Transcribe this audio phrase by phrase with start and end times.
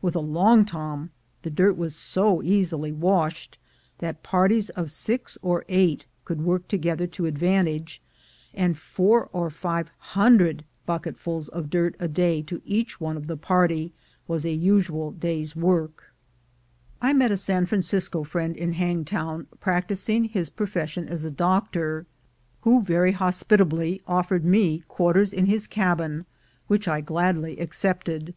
[0.00, 1.10] With a "long tom"
[1.42, 3.58] the dirt was so easily washed
[3.98, 8.00] that parties of six or eight could work together to advantage,
[8.54, 13.36] and four or five hundred bucketfuls of dirt a day to each one of the
[13.36, 13.90] party
[14.28, 16.14] was a usual day's work.
[17.00, 20.50] 126 THE GOLD HUNTERS I met a San Francisco friend in Hangtown prac tising his
[20.50, 22.06] profession as a doctor,
[22.60, 26.26] who very hospitably offered me quarters in his cabin,
[26.68, 28.34] which I gladly ac cepted.